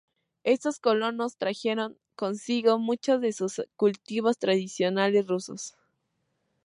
[0.45, 5.75] Estos colonos trajeron consigo muchos de sus cultivos tradicionales rusos.